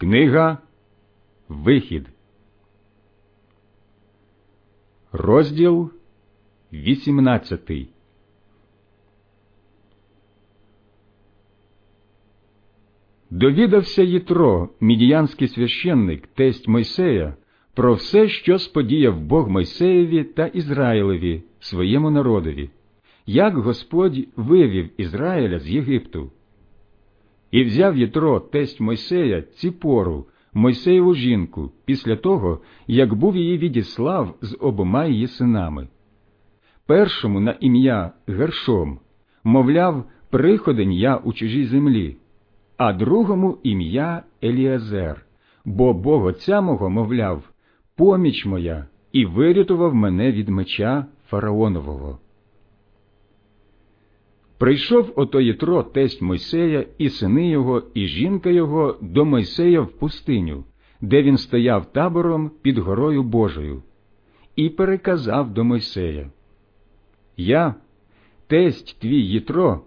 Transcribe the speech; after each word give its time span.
Книга 0.00 0.58
Вихід, 1.48 2.06
розділ 5.12 5.90
18 6.72 7.70
Довідався 13.30 14.02
Єтро, 14.02 14.68
мідіянський 14.80 15.48
священник, 15.48 16.26
тесть 16.26 16.68
Мойсея, 16.68 17.36
про 17.74 17.94
все, 17.94 18.28
що 18.28 18.58
сподіяв 18.58 19.20
Бог 19.20 19.48
Мойсеєві 19.48 20.24
та 20.24 20.46
Ізраїлеві, 20.46 21.42
своєму 21.58 22.10
народові, 22.10 22.70
як 23.26 23.54
Господь 23.54 24.18
вивів 24.36 25.00
Ізраїля 25.00 25.58
з 25.58 25.70
Єгипту. 25.70 26.32
І 27.50 27.64
взяв 27.64 27.96
Єтро, 27.96 28.40
тесть 28.40 28.80
Мойсея, 28.80 29.42
ціпору, 29.42 30.26
Мойсеєву 30.52 31.14
жінку, 31.14 31.70
після 31.84 32.16
того, 32.16 32.60
як 32.86 33.14
був 33.14 33.36
її 33.36 33.58
відіслав 33.58 34.34
з 34.40 34.56
обома 34.60 35.04
її 35.04 35.26
синами. 35.26 35.88
Першому 36.86 37.40
на 37.40 37.56
ім'я 37.60 38.12
Гершом, 38.26 38.98
мовляв, 39.44 40.04
приходень 40.30 40.92
я 40.92 41.16
у 41.16 41.32
чужій 41.32 41.64
землі, 41.64 42.16
а 42.76 42.92
другому 42.92 43.58
ім'я 43.62 44.22
Еліазер, 44.44 45.26
бо 45.64 45.94
Бог 45.94 46.24
отця 46.24 46.60
мого, 46.60 46.90
мовляв, 46.90 47.50
поміч 47.96 48.46
моя, 48.46 48.86
і 49.12 49.26
вирятував 49.26 49.94
мене 49.94 50.32
від 50.32 50.48
меча 50.48 51.06
фараонового. 51.28 52.18
Прийшов 54.58 55.12
ото 55.16 55.40
Єтро, 55.40 55.82
тесть 55.82 56.22
Мойсея, 56.22 56.86
і 56.98 57.08
сини 57.08 57.50
його, 57.50 57.82
і 57.94 58.06
жінка 58.06 58.50
його 58.50 58.96
до 59.00 59.24
Мойсея 59.24 59.80
в 59.80 59.88
пустиню, 59.88 60.64
де 61.00 61.22
він 61.22 61.38
стояв 61.38 61.92
табором 61.92 62.50
під 62.62 62.78
горою 62.78 63.22
Божою, 63.22 63.82
і 64.56 64.68
переказав 64.68 65.54
до 65.54 65.64
Мойсея 65.64 66.30
Я, 67.36 67.74
тесть 68.46 69.00
твій 69.00 69.20
Єтро, 69.20 69.80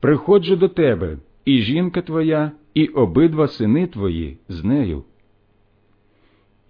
приходжу 0.00 0.54
до 0.54 0.68
тебе, 0.68 1.18
і 1.44 1.58
жінка 1.58 2.02
твоя, 2.02 2.52
і 2.74 2.86
обидва 2.86 3.48
сини 3.48 3.86
твої 3.86 4.38
з 4.48 4.64
нею. 4.64 5.04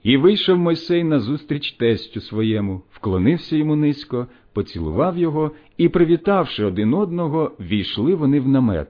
І 0.03 0.17
вийшов 0.17 0.59
Мойсей 0.59 1.05
назустріч 1.05 1.73
тестю 1.73 2.21
своєму, 2.21 2.83
вклонився 2.91 3.57
йому 3.57 3.77
низько, 3.77 4.27
поцілував 4.55 5.19
його 5.19 5.51
і, 5.77 5.89
привітавши 5.89 6.65
один 6.65 6.95
одного, 6.95 7.53
війшли 7.61 8.15
вони 8.15 8.41
в 8.41 8.49
намет. 8.49 8.89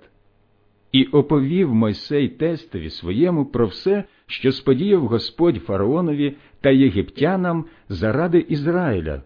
І 0.92 1.04
оповів 1.04 1.74
Мойсей 1.74 2.28
тестові 2.28 2.90
своєму 2.90 3.44
про 3.44 3.66
все, 3.66 4.04
що 4.26 4.52
сподіяв 4.52 5.06
Господь 5.06 5.56
фараонові 5.56 6.36
та 6.60 6.70
єгиптянам 6.70 7.64
заради 7.88 8.38
Ізраїля, 8.38 9.22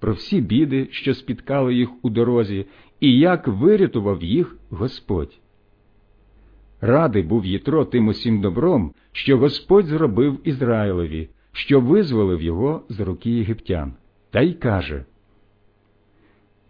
про 0.00 0.12
всі 0.12 0.40
біди, 0.40 0.88
що 0.90 1.14
спіткали 1.14 1.74
їх 1.74 1.88
у 2.02 2.10
дорозі, 2.10 2.66
і 3.00 3.18
як 3.18 3.48
вирятував 3.48 4.22
їх 4.22 4.56
Господь. 4.70 5.38
Радий 6.80 7.22
був 7.22 7.46
Єтро 7.46 7.84
тим 7.84 8.08
усім 8.08 8.40
добром, 8.40 8.92
що 9.12 9.38
Господь 9.38 9.86
зробив 9.86 10.38
Ізраїлеві, 10.44 11.28
що 11.52 11.80
визволив 11.80 12.42
його 12.42 12.82
з 12.88 13.00
руки 13.00 13.30
єгиптян, 13.30 13.92
та 14.30 14.40
й 14.40 14.52
каже 14.52 15.04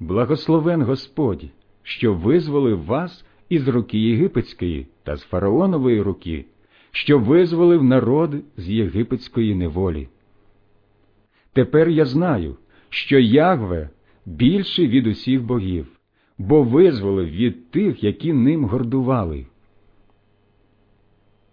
Благословен 0.03 0.83
Господь, 0.83 1.45
що 1.83 2.14
визволив 2.14 2.84
вас 2.84 3.25
із 3.48 3.69
руки 3.69 3.98
єгипетської 3.98 4.86
та 5.03 5.17
з 5.17 5.22
фараонової 5.22 6.00
руки, 6.00 6.45
що 6.91 7.19
визволив 7.19 7.84
народ 7.84 8.34
з 8.56 8.70
єгипетської 8.70 9.55
неволі. 9.55 10.08
Тепер 11.53 11.89
я 11.89 12.05
знаю, 12.05 12.56
що 12.89 13.19
Ягве 13.19 13.91
більший 14.27 14.89
від 14.89 15.07
усіх 15.07 15.42
богів, 15.42 15.86
бо 16.39 16.62
визволив 16.62 17.30
від 17.30 17.70
тих, 17.70 18.05
які 18.05 18.33
ним 18.33 18.64
гордували. 18.64 19.46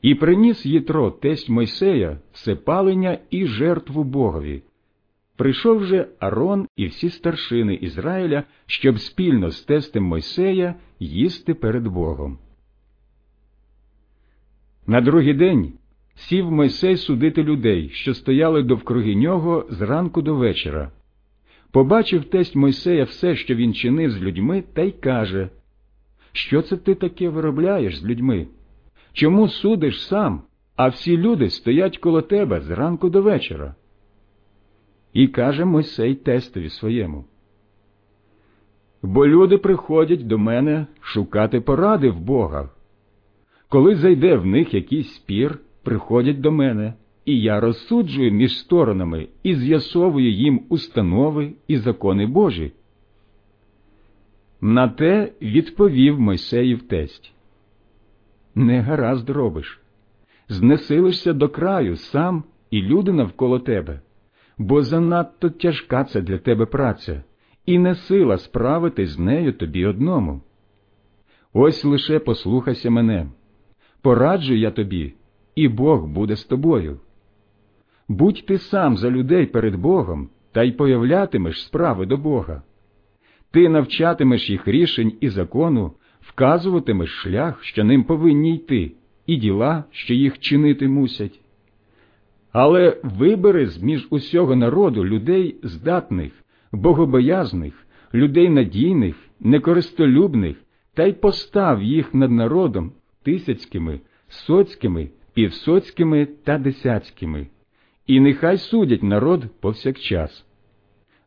І 0.02 0.16
приніс 0.16 0.66
Єтро 0.66 1.12
тесть 1.12 1.50
Мойсея 1.50 2.18
все 2.32 2.56
палення 2.56 3.20
і 3.30 3.46
жертву 3.46 4.04
Богові. 4.04 4.62
Прийшов 5.40 5.84
же 5.84 6.08
Арон 6.20 6.68
і 6.76 6.86
всі 6.86 7.10
старшини 7.10 7.76
Ізраїля, 7.76 8.44
щоб 8.66 9.00
спільно 9.00 9.52
з 9.52 9.62
тестем 9.62 10.04
Мойсея 10.04 10.76
їсти 11.00 11.54
перед 11.54 11.88
Богом. 11.88 12.38
На 14.88 15.02
другий 15.02 15.34
день 15.34 15.74
сів 16.16 16.52
Мойсей 16.52 16.98
судити 16.98 17.44
людей, 17.44 17.90
що 17.90 18.14
стояли 18.14 18.64
довкруги 18.64 19.16
нього 19.16 19.66
зранку 19.70 20.22
до 20.22 20.36
вечора. 20.36 20.92
Побачив 21.72 22.24
тесть 22.24 22.56
Мойсея 22.56 23.04
все, 23.04 23.36
що 23.36 23.56
він 23.56 23.74
чинив 23.74 24.12
з 24.12 24.22
людьми, 24.22 24.64
та 24.74 24.82
й 24.82 24.92
каже 24.92 25.50
Що 26.32 26.62
це 26.62 26.78
ти 26.78 26.96
таке 26.96 27.30
виробляєш 27.30 27.98
з 28.00 28.06
людьми? 28.06 28.48
Чому 29.14 29.48
судиш 29.48 30.08
сам, 30.08 30.42
а 30.76 30.88
всі 30.88 31.18
люди 31.18 31.50
стоять 31.50 31.98
коло 31.98 32.22
тебе 32.22 32.62
зранку 32.62 33.10
до 33.10 33.22
вечора? 33.22 33.76
І 35.14 35.28
каже 35.28 35.66
Мойсей 35.66 36.16
тестові 36.16 36.70
своєму. 36.70 37.26
Бо 39.02 39.28
люди 39.28 39.58
приходять 39.58 40.28
до 40.28 40.38
мене 40.38 40.88
шукати 41.02 41.62
поради 41.62 42.10
в 42.10 42.20
Бога. 42.20 42.70
Коли 43.70 43.96
зайде 43.96 44.36
в 44.36 44.46
них 44.46 44.74
якийсь 44.74 45.14
спір, 45.14 45.60
приходять 45.84 46.42
до 46.42 46.52
мене, 46.52 46.94
і 47.26 47.42
я 47.42 47.60
розсуджую 47.60 48.32
між 48.32 48.60
сторонами 48.60 49.28
і 49.44 49.56
з'ясовую 49.56 50.32
їм 50.32 50.62
установи 50.70 51.54
і 51.68 51.78
закони 51.78 52.28
Божі. 52.28 52.72
На 54.62 54.88
те 54.88 55.34
відповів 55.42 56.20
Мойсеїв 56.20 56.82
тесть 56.82 57.34
не 58.56 58.82
гаразд 58.82 59.30
робиш. 59.30 59.80
Знесилишся 60.50 61.34
до 61.34 61.50
краю 61.50 61.96
сам 61.96 62.44
і 62.72 62.82
люди 62.82 63.12
навколо 63.12 63.60
тебе, 63.60 64.02
бо 64.60 64.82
занадто 64.84 65.50
тяжка 65.50 66.04
це 66.04 66.22
для 66.22 66.38
тебе 66.38 66.66
праця, 66.66 67.24
і 67.66 67.80
не 67.80 67.96
сила 67.96 68.38
справити 68.38 69.08
з 69.08 69.20
нею 69.20 69.54
тобі 69.54 69.86
одному. 69.86 70.42
Ось 71.54 71.86
лише 71.86 72.20
послухайся 72.20 72.90
мене, 72.90 73.28
пораджу 74.02 74.54
я 74.54 74.72
тобі, 74.72 75.14
і 75.56 75.68
Бог 75.68 76.08
буде 76.08 76.36
з 76.36 76.44
тобою. 76.44 77.00
Будь 78.08 78.46
ти 78.46 78.58
сам 78.58 78.98
за 78.98 79.10
людей 79.10 79.46
перед 79.46 79.76
Богом 79.76 80.30
та 80.52 80.64
й 80.64 80.72
появлятимеш 80.72 81.64
справи 81.66 82.06
до 82.06 82.18
Бога. 82.18 82.64
Ти 83.52 83.70
навчатимеш 83.70 84.50
їх 84.50 84.68
рішень 84.68 85.14
і 85.22 85.30
закону, 85.30 85.94
вказуватимеш 86.22 87.10
шлях, 87.10 87.64
що 87.64 87.84
ним 87.84 88.04
повинні 88.04 88.56
йти, 88.56 88.92
і 89.26 89.36
діла, 89.36 89.84
що 89.92 90.14
їх 90.14 90.40
чинити 90.40 90.88
мусять. 90.88 91.40
Але 92.52 92.98
вибери 93.04 93.68
з 93.68 93.84
між 93.84 94.08
усього 94.10 94.56
народу 94.56 95.06
людей 95.06 95.56
здатних, 95.64 96.32
богобоязних, 96.72 97.88
людей 98.14 98.50
надійних, 98.50 99.16
некористолюбних, 99.40 100.58
та 100.94 101.04
й 101.04 101.14
постав 101.14 101.84
їх 101.84 102.14
над 102.14 102.32
народом 102.32 102.92
тисяцькими, 103.24 104.00
соцькими, 104.28 105.10
півсоцькими 105.34 106.26
та 106.26 106.58
десяцькими, 106.58 107.48
і 108.08 108.20
нехай 108.20 108.58
судять 108.58 109.04
народ 109.04 109.46
повсякчас. 109.60 110.46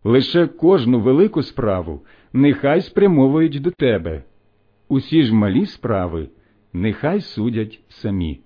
Лише 0.04 0.46
кожну 0.46 1.00
велику 1.00 1.42
справу 1.42 2.00
нехай 2.32 2.80
спрямовують 2.80 3.62
до 3.62 3.70
тебе, 3.70 4.22
усі 4.88 5.22
ж 5.22 5.34
малі 5.34 5.66
справи 5.66 6.28
нехай 6.72 7.20
судять 7.20 7.80
самі. 7.88 8.40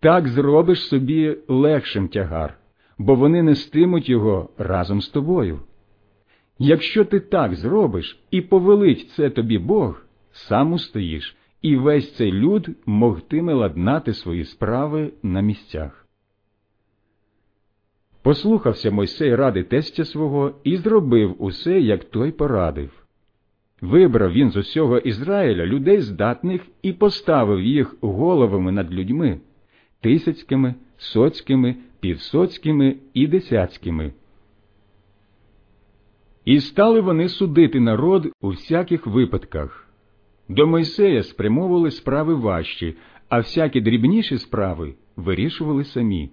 Так 0.00 0.28
зробиш 0.28 0.88
собі 0.88 1.36
легшим 1.48 2.08
тягар, 2.08 2.58
бо 2.98 3.14
вони 3.14 3.42
нестимуть 3.42 4.08
його 4.08 4.50
разом 4.58 5.00
з 5.00 5.08
тобою. 5.08 5.60
Якщо 6.58 7.04
ти 7.04 7.20
так 7.20 7.54
зробиш 7.54 8.20
і 8.30 8.40
повелить 8.40 9.10
це 9.10 9.30
тобі 9.30 9.58
Бог, 9.58 10.02
сам 10.32 10.72
устоїш, 10.72 11.36
і 11.62 11.76
весь 11.76 12.16
цей 12.16 12.32
люд 12.32 12.68
могтиме 12.86 13.54
ладнати 13.54 14.14
свої 14.14 14.44
справи 14.44 15.12
на 15.22 15.40
місцях. 15.40 16.06
Послухався 18.22 18.90
Мойсей 18.90 19.34
ради 19.34 19.62
тестя 19.62 20.04
свого 20.04 20.54
і 20.64 20.76
зробив 20.76 21.34
усе, 21.38 21.80
як 21.80 22.04
той 22.04 22.32
порадив. 22.32 22.90
Вибрав 23.80 24.32
він 24.32 24.50
з 24.50 24.56
усього 24.56 24.98
Ізраїля 24.98 25.66
людей 25.66 26.00
здатних 26.00 26.62
і 26.82 26.92
поставив 26.92 27.60
їх 27.60 27.94
головами 28.00 28.72
над 28.72 28.94
людьми 28.94 29.40
тисяцькими, 30.00 30.74
соцькими, 30.96 31.76
півсоцькими 32.00 32.96
і 33.14 33.26
десяцькими. 33.26 34.12
І 36.44 36.60
стали 36.60 37.00
вони 37.00 37.28
судити 37.28 37.80
народ 37.80 38.26
у 38.40 38.48
всяких 38.48 39.06
випадках. 39.06 39.88
До 40.48 40.66
Мойсея 40.66 41.22
спрямовували 41.22 41.90
справи 41.90 42.34
важчі, 42.34 42.96
а 43.28 43.38
всякі 43.38 43.80
дрібніші 43.80 44.38
справи 44.38 44.94
вирішували 45.16 45.84
самі. 45.84 46.30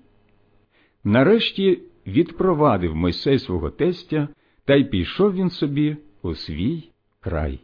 Нарешті 1.03 1.79
відпровадив 2.07 2.95
Мойсей 2.95 3.39
свого 3.39 3.69
тестя, 3.69 4.27
та 4.65 4.75
й 4.75 4.83
пішов 4.83 5.33
він 5.33 5.49
собі 5.49 5.97
у 6.21 6.35
свій 6.35 6.89
край. 7.19 7.59